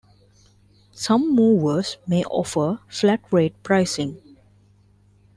Some 0.95 1.35
movers 1.35 1.97
may 2.07 2.23
offer 2.23 2.79
flat 2.89 3.21
rate 3.31 3.53
pricing. 3.61 4.17